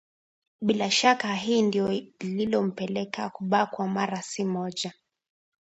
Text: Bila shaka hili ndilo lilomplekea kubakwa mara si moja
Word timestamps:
Bila 0.61 0.91
shaka 0.91 1.33
hili 1.33 1.61
ndilo 1.67 1.91
lilomplekea 2.19 3.29
kubakwa 3.29 3.87
mara 3.87 4.21
si 4.21 4.43
moja 4.45 4.93